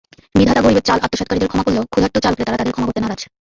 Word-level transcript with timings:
বিধাতা 0.39 0.61
গরিবের 0.65 0.85
চাল 0.87 0.97
আত্মসাৎকারীদের 1.05 1.49
ক্ষমা 1.51 1.65
করলেও, 1.65 1.83
ক্ষুধার্ত 1.91 2.15
চাল 2.23 2.33
ক্রেতারা 2.35 2.59
তাদের 2.61 2.73
ক্ষমা 2.75 2.87
করতে 2.87 2.99
নারাজ। 3.03 3.21